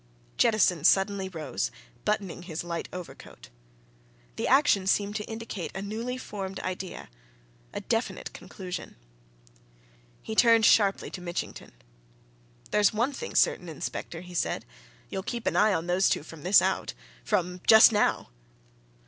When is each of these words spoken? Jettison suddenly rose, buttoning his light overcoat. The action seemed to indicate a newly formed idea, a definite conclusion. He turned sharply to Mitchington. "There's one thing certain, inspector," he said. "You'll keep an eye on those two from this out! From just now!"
Jettison 0.35 0.83
suddenly 0.83 1.29
rose, 1.29 1.69
buttoning 2.05 2.41
his 2.41 2.63
light 2.63 2.89
overcoat. 2.91 3.49
The 4.35 4.47
action 4.47 4.87
seemed 4.87 5.15
to 5.17 5.25
indicate 5.29 5.69
a 5.75 5.81
newly 5.83 6.17
formed 6.17 6.59
idea, 6.61 7.07
a 7.71 7.81
definite 7.81 8.33
conclusion. 8.33 8.95
He 10.23 10.33
turned 10.33 10.65
sharply 10.65 11.11
to 11.11 11.21
Mitchington. 11.21 11.73
"There's 12.71 12.91
one 12.95 13.13
thing 13.13 13.35
certain, 13.35 13.69
inspector," 13.69 14.21
he 14.21 14.33
said. 14.33 14.65
"You'll 15.11 15.21
keep 15.21 15.45
an 15.45 15.55
eye 15.55 15.71
on 15.71 15.85
those 15.85 16.09
two 16.09 16.23
from 16.23 16.41
this 16.41 16.63
out! 16.63 16.95
From 17.23 17.61
just 17.67 17.91
now!" 17.91 18.29